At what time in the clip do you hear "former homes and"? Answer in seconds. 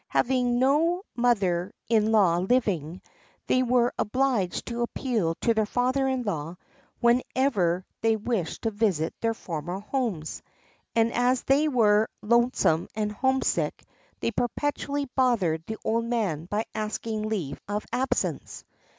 9.35-11.13